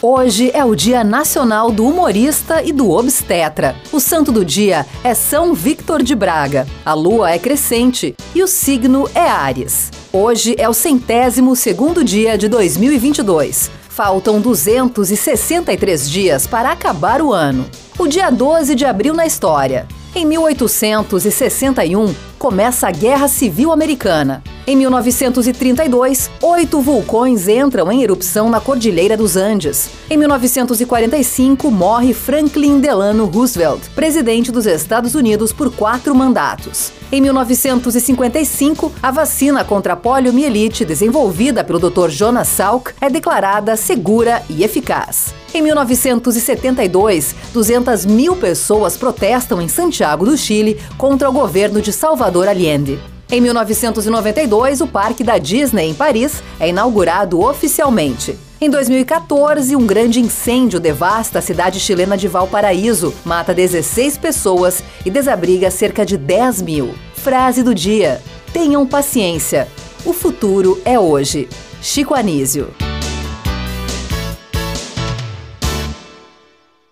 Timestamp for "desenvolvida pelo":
40.84-41.78